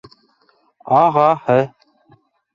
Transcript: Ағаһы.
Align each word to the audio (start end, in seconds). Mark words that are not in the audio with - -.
Ағаһы. 1.01 1.59